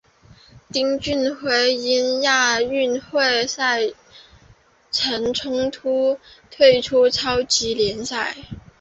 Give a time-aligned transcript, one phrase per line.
[0.71, 3.81] 丁俊晖因亚运会赛
[4.89, 6.17] 程冲突
[6.49, 8.35] 退出超级联赛。